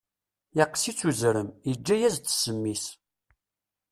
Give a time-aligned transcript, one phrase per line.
[0.57, 2.85] Yeqqes-itt uzrem, yeǧǧa-yas ssem-is.